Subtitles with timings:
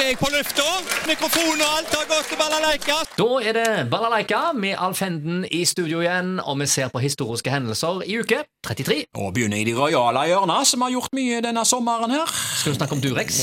[0.00, 0.64] jeg på lufta.
[1.08, 2.96] Mikrofon og alt har gått til balalaika.
[3.18, 7.52] Da er det Balalaika med Alf Henden i studio igjen, og vi ser på historiske
[7.52, 8.98] hendelser i uke 33.
[9.20, 12.32] Og begynner i de rojale hjørna, som har gjort mye denne sommeren her.
[12.60, 13.42] Skal du snakke om Durex?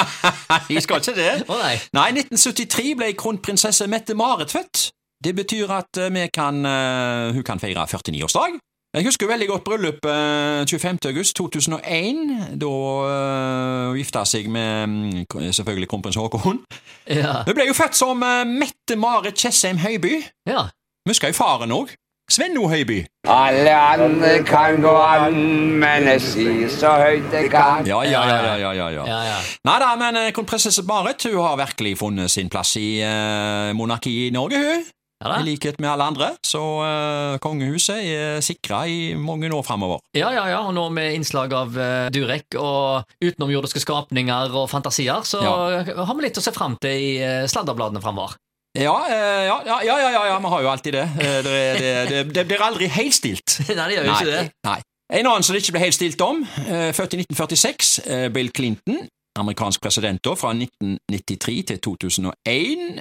[0.74, 1.34] Jeg skal ikke det.
[1.48, 1.76] Oh, nei.
[1.96, 4.90] Nei, 1973 ble kronprinsesse Mette-Marit født.
[5.20, 8.60] Det betyr at eh, vi kan, eh, hun kan feire 49-årsdag.
[8.96, 10.98] Jeg husker veldig godt bryllupet 25.
[11.06, 12.58] august 2001.
[12.58, 16.58] Da uh, gifta seg med mm, selvfølgelig kronprins Haakon.
[17.06, 17.44] Ja.
[17.46, 20.18] Hun ble jo født som uh, Mette-Marit Tjessheim Høiby.
[20.46, 20.66] ja.
[21.06, 21.94] Vi husker jo faren òg.
[22.30, 23.00] Svenno Høiby.
[23.26, 25.38] Alle andre kan gå an,
[25.80, 27.86] men jeg sier så høyt jeg kan.
[27.88, 28.36] Ja, ja, ja.
[28.44, 29.06] ja, ja, ja, ja.
[29.08, 29.38] Ja, ja.
[29.66, 34.28] Nei da, men eh, kronprinsesse Marit hun har virkelig funnet sin plass i uh, monarkiet
[34.28, 34.86] i Norge, hun.
[35.20, 35.36] Ja.
[35.36, 40.00] I likhet med alle andre, så uh, kongehuset er sikra i mange år framover.
[40.16, 45.20] Ja, ja, ja, og nå med innslag av uh, Durek og utenomjordiske skapninger og fantasier,
[45.28, 48.38] så har vi litt å se fram til i uh, sladderbladene framover.
[48.78, 51.06] Ja, ja, ja, ja, ja, ja, vi har jo alltid det.
[51.18, 53.58] Det, det, det, det blir aldri helt stilt.
[53.68, 54.76] Nei, det gjør jo ikke det.
[55.10, 59.02] En annen som det ikke ble helt stilt om, født i 1946, eh, Bill Clinton.
[59.38, 62.32] Amerikansk president da, fra 1993 til 2001.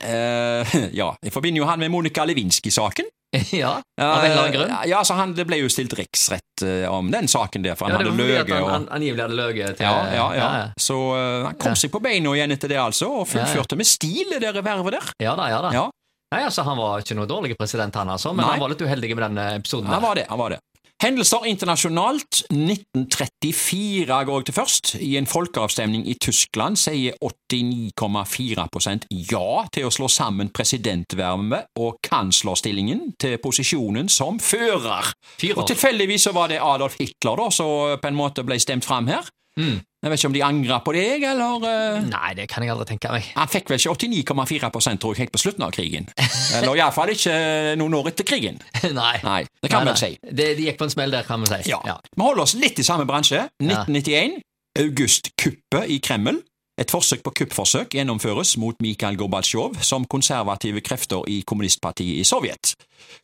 [0.03, 3.09] Uh, ja, Jeg forbinder jo han med Monica Lewinsky-saken.
[3.53, 4.71] ja, av en eller annen grunn.
[4.89, 7.93] Ja, så han, Det ble jo stilt riksrett uh, om den saken der, for han
[7.93, 8.49] Ja, hadde løyet.
[8.49, 8.71] han, og...
[8.73, 10.49] han angivelig hadde løyet til Ja, ja, ja.
[10.57, 13.85] ja, Så eh, han kom seg på beina igjen etter det, altså, og fullførte med
[13.89, 15.13] stil det revervet vervet der.
[15.27, 15.73] ja da, ja da.
[15.77, 15.85] Ja,
[16.29, 18.51] Nei, altså, Han var ikke noe dårlig president, han altså, men Nei.
[18.53, 19.89] han var litt uheldig med den eh, episoden.
[19.89, 20.25] han var det.
[20.29, 20.59] han var det.
[20.99, 22.41] Hendelser internasjonalt.
[22.51, 24.89] 1934 går jeg til først.
[24.99, 33.13] I en folkeavstemning i Tyskland sier 89,4% ja til å slå sammen presidentvervet og kanslerstillingen
[33.15, 35.13] til posisjonen som fører.
[35.39, 35.61] Fyrer.
[35.61, 39.07] Og tilfeldigvis så var det Adolf Hitler da, som på en måte ble stemt fram
[39.07, 39.23] her.
[39.59, 39.77] Mm.
[39.99, 42.03] Jeg vet ikke om de angrer på deg, eller uh...
[42.07, 43.25] Nei, det kan jeg aldri tenke meg.
[43.35, 46.07] Han fikk vel ikke 89,4% tror jeg, helt på slutten av krigen.
[46.55, 47.33] Eller iallfall ikke
[47.79, 48.61] noen år etter krigen.
[49.01, 49.15] nei.
[49.25, 50.13] Nei, det kan vi si.
[50.23, 51.73] Det, de gikk på en smell der, kan vi si.
[51.73, 51.81] Ja.
[52.15, 53.49] Vi holder oss litt i samme bransje.
[53.59, 54.39] 1991.
[54.79, 56.39] August-kuppet i Kreml.
[56.79, 62.71] Et forsøk på kuppforsøk gjennomføres mot Mikhail Gorbatsjov som konservative krefter i kommunistpartiet i Sovjet.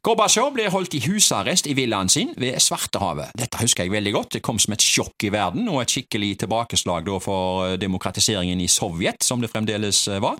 [0.04, 3.32] Gorbatsjov ble holdt i husarrest i villaen sin ved Svartehavet.
[3.40, 4.34] Dette husker jeg veldig godt.
[4.36, 9.24] Det kom som et sjokk i verden, og et skikkelig tilbakeslag for demokratiseringen i Sovjet,
[9.24, 10.36] som det fremdeles var.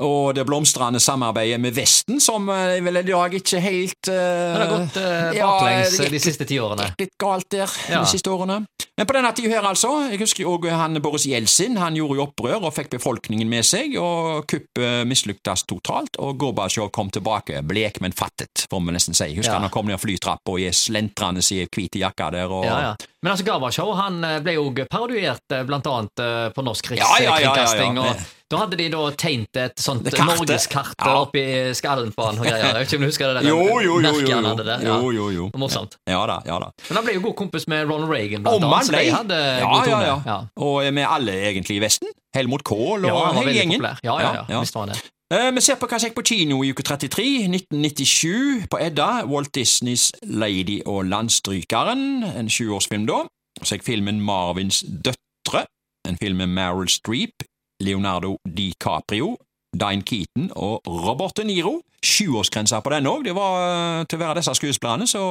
[0.00, 4.60] Og det blomstrende samarbeidet med Vesten, som jeg vel i dag ikke helt uh, Det
[4.62, 6.86] har gått uh, baklengs eh, de siste ti årene.
[6.98, 8.00] litt galt der Ja.
[8.00, 8.62] de siste årene.
[8.96, 9.90] Men på denne tida her, altså.
[10.10, 11.76] Jeg husker jo han Boris Jeltsin.
[11.80, 16.16] Han gjorde jo opprør og fikk befolkningen med seg, og kuppet mislyktes totalt.
[16.20, 19.30] Og Gorbatsjov kom tilbake, blek, men fattet, får vi nesten si.
[19.36, 19.60] Husker Ja.
[19.64, 22.52] han kom ned flytrappa er slentrende i hvite hvit jakke der.
[22.52, 22.64] Og...
[22.64, 22.94] Ja, ja.
[23.22, 25.64] Men altså, Gavashow han eh, ble jo parodiert bl.a.
[25.68, 28.14] blant annet eh, på norsk Ja, ja, ja, ja, ja.
[28.50, 31.12] Da hadde de da tegnet et sånt norgeskart Ja.
[31.20, 31.42] oppi
[31.78, 32.64] skallen på han og greier.
[32.64, 33.42] Jeg vet ikke om du husker det?
[33.44, 34.86] der Jo, jo, jo, merket han hadde der.
[34.88, 34.96] Ja.
[34.98, 35.50] jo, jo, jo.
[35.60, 35.94] Morsomt.
[36.10, 36.72] Ja da, ja da.
[36.88, 38.88] Men han ble jo god kompis med Ronald Reagan, blant annet.
[38.88, 40.10] så de hadde ja, god ja, tone.
[40.32, 40.38] ja.
[40.66, 42.10] Og med alle egentlig i Vesten.
[42.34, 43.78] Helmut Kohl og Ja, hele gjengen.
[43.78, 44.02] populær.
[44.02, 44.60] Ja, ja, ja.
[44.64, 45.02] Visst var han det.
[45.32, 49.10] Eh, Vi ser på hva som gikk på kino i uke 33, 1997, på Edda.
[49.30, 53.22] Walt Disneys Lady og Landstrykeren, en sjuårsfilm da.
[53.62, 55.66] Så gikk filmen Marvins døtre,
[56.08, 57.44] en film med Meryl Streep,
[57.80, 59.36] Leonardo DiCaprio,
[59.76, 61.78] Dine Keaton og Robert De Niro.
[62.02, 63.22] Sjuårsgrensa på den òg.
[63.28, 65.22] Det var eh, til å være disse skuespillerne, så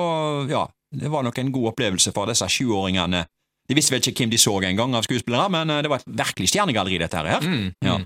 [0.47, 0.63] ja,
[0.95, 3.25] det var nok en god opplevelse for disse sjuåringene.
[3.69, 6.09] De visste vel ikke hvem de så engang av skuespillere, men eh, det var et
[6.23, 7.39] virkelig stjernegalleri, dette her.
[7.45, 7.99] Mm, Ja.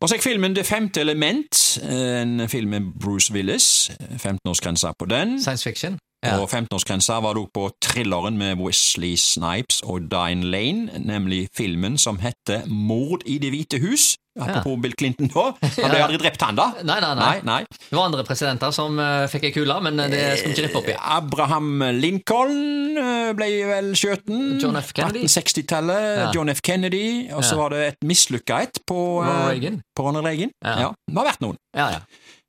[0.00, 3.90] Og så gikk filmen Det femte element, en film med Bruce Willis.
[4.22, 5.40] 15-årsgrensa på den.
[5.42, 5.98] Science fiction.
[6.26, 6.40] Ja.
[6.42, 11.94] Og 15-årsgrensa var det også på thrilleren med Wesley Snipes og Dine Lane, nemlig filmen
[11.98, 14.16] som heter Mord i Det hvite hus.
[14.38, 15.44] Apropos Bill Clinton, da.
[15.62, 16.04] Han ble Ja.
[16.06, 16.66] aldri drept, han, da.
[16.86, 17.22] Nei, nei, nei.
[17.22, 17.60] Nei, nei.
[17.90, 20.66] Det var andre presidenter som uh, fikk ei kule, men eh, det skal vi ikke
[20.68, 20.94] rippe opp i.
[21.16, 24.60] Abraham Lincoln eh, ble vel skjøten.
[24.62, 24.92] John F.
[24.94, 25.24] Kennedy.
[25.26, 26.06] 1860-tallet.
[26.22, 26.28] Ja.
[26.34, 26.62] John F.
[26.62, 27.30] Kennedy.
[27.34, 27.62] Og så Ja.
[27.62, 29.80] var det et mislykka et på, uh, Ronald Reagan.
[29.96, 30.50] på Ronald Reagan.
[30.64, 30.76] Ja.
[30.86, 30.92] Ja.
[31.10, 31.56] Det har vært noen.
[31.76, 32.00] Ja, ja.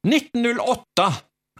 [0.05, 1.09] 1908.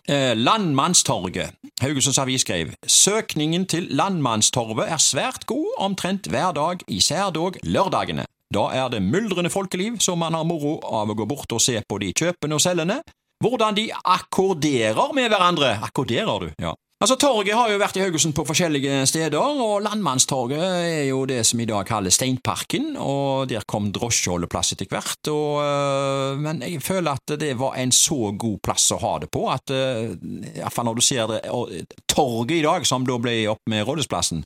[0.10, 1.52] Eh, Landmannstorget.
[1.82, 8.26] Haugesunds Avis skrev søkningen til Landmannstorvet er svært god omtrent hver dag, især dog lørdagene.
[8.54, 11.78] Da er det myldrende folkeliv, så man har moro av å gå bort og se
[11.86, 13.04] på de kjøpende og selgende.
[13.38, 15.76] Hvordan de akkorderer med hverandre.
[15.86, 16.50] Akkorderer du?
[16.58, 16.74] Ja.
[17.00, 21.46] Altså, Torget har jo vært i Haugesund på forskjellige steder, og Landmannstorget er jo det
[21.48, 26.82] som i dag kalles Steinparken, og der kom drosjeholdeplass etter hvert, og, øh, men jeg
[26.84, 30.90] føler at det var en så god plass å ha det på, at iallfall i
[30.90, 31.72] når du ser det, og,
[32.12, 34.44] torget i dag, som da ble opp med Rådhusplassen,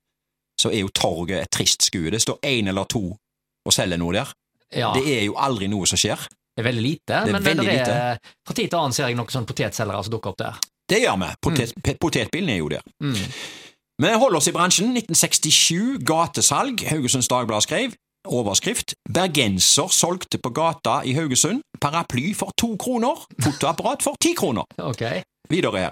[0.62, 2.12] så er jo torget et trist skue.
[2.14, 4.30] Det står én eller to og selger noe der.
[4.70, 4.92] Ja.
[4.94, 6.22] Det er jo aldri noe som skjer.
[6.54, 9.18] Det er veldig lite, er men veldig det er, fra tid til annen ser jeg
[9.18, 10.62] noen sånn potetselgere som dukker opp der.
[10.90, 11.34] Det gjør vi.
[11.42, 11.98] Potet, mm.
[12.02, 12.84] Potetbilen er jo der.
[13.04, 13.20] Mm.
[14.04, 14.96] Vi holder oss i bransjen.
[14.98, 16.84] 1967, gatesalg.
[16.90, 17.96] Haugesunds Dagblad skrev.
[18.28, 24.64] Overskrift Bergenser solgte på gata i Haugesund paraply for to kroner, fotoapparat for ti kroner.
[24.92, 25.04] Ok.
[25.50, 25.92] Videre her.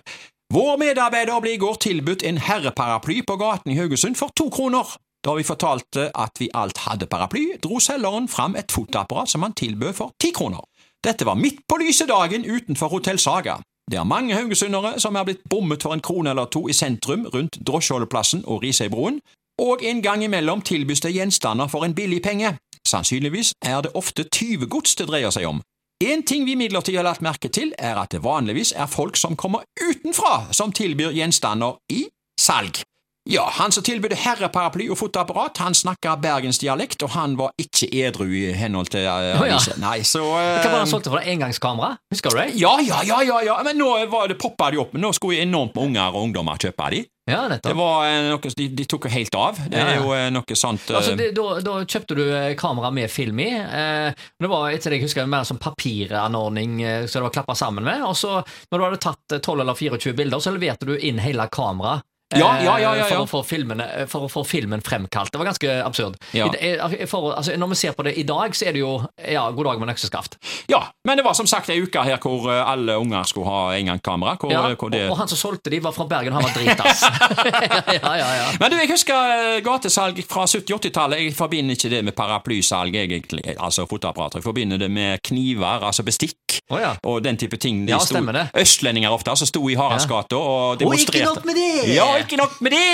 [0.52, 4.88] Vår medarbeider ble i går tilbudt en herreparaply på gaten i Haugesund for to kroner.
[5.24, 9.54] Da vi fortalte at vi alt hadde paraply, dro selgeren fram et fotoapparat som han
[9.54, 10.64] tilbød for ti kroner.
[11.04, 13.60] Dette var midt på lyse dagen utenfor Hotell Saga.
[13.92, 17.26] Det er mange haugesundere som er blitt bommet for en krone eller to i sentrum
[17.34, 19.20] rundt drosjeholdeplassen og Risøybroen,
[19.60, 22.54] og en gang imellom tilbys det gjenstander for en billig penge.
[22.88, 25.60] Sannsynligvis er det ofte tyvegods det dreier seg om.
[26.02, 29.36] En ting vi imidlertid har lagt merke til, er at det vanligvis er folk som
[29.36, 32.08] kommer utenfra som tilbyr gjenstander i
[32.40, 32.82] salg.
[33.30, 38.26] Ja, han som tilbød herreparaply og fotoapparat, han snakka bergensdialekt, og han var ikke edru
[38.26, 39.60] i henhold til uh, oh, ja.
[39.78, 41.22] Nei, så uh, Hva var det han solgte for?
[41.22, 41.36] det?
[41.36, 41.94] Engangskamera?
[42.10, 42.48] Husker du det?
[42.58, 45.44] ja, ja, ja, ja, ja, men nå var det poppa de opp, men nå skulle
[45.46, 47.06] enormt med unger og ungdommer kjøpe de.
[47.30, 49.60] Ja, Det var eh, noe, de, de tok jo helt av.
[49.70, 52.90] Det er jo eh, noe sånt uh, Altså, det, da, da kjøpte du eh, kamera
[52.92, 53.52] med film i.
[53.62, 57.56] Eh, det var etter det jeg husker mer som papiranordning eh, så det var klappa
[57.56, 58.02] sammen med.
[58.08, 58.40] Og så,
[58.72, 62.08] når du hadde tatt eh, 12 eller 24 bilder, så leverte du inn hele kameraet.
[62.38, 63.08] Ja, ja, ja, ja, ja.
[63.10, 65.32] For, å få filmene, eh, for å få filmen fremkalt.
[65.32, 66.18] Det var ganske absurd.
[66.38, 66.48] Ja.
[66.54, 68.94] I, eh, for, altså, når vi ser på det i dag, så er det jo
[69.28, 70.38] ja, god dag med økseskaft.
[70.72, 73.76] Ja, men det var som sagt ei uke her hvor eh, alle unger skulle ha
[73.76, 74.38] engangskamera.
[74.52, 75.06] Ja, hvor det...
[75.08, 76.34] og, og han som solgte de, var fra Bergen.
[76.34, 77.04] Han var dritass.
[77.98, 78.48] ja, ja, ja.
[78.60, 81.26] Men du, jeg husker eh, gatesalg fra 70-80-tallet.
[81.26, 84.40] Jeg forbinder ikke det med paraplysalg, egentlig, altså fotoapparater.
[84.42, 86.38] Jeg forbinder det med kniver, altså bestikk.
[86.70, 86.96] oh, ja.
[87.08, 87.86] Og den type ting.
[87.88, 88.48] De Ja, stemmer det.
[88.58, 91.28] Østlendinger ofte, altså sto i Haraldsgata og demonstrerte.
[91.28, 91.96] Og ikke nok med det!
[91.96, 92.86] Ja, ikke nok med det!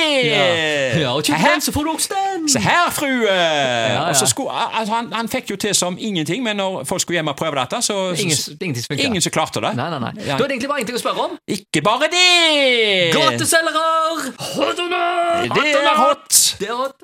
[1.01, 2.49] Ja, og kjøp den, så får du også den!
[2.49, 3.29] Se her, frue!
[3.29, 4.13] ja.
[4.17, 7.27] Så skulle, altså, han, han fikk jo til som ingenting, men når folk skulle hjem
[7.31, 9.03] og prøve dette, så Ingen, som funker.
[9.05, 9.75] ingen som klarte det.
[9.77, 10.13] Nei, nei, nei.
[10.25, 10.37] Ja.
[10.37, 11.37] Da er det egentlig bare ingenting ting å spørre om.
[11.47, 13.13] Ikke bare det!
[13.13, 14.33] Gateselgere!
[14.55, 15.51] Hot or not?
[15.57, 16.39] Det er hot!
[16.59, 16.95] Det er hot.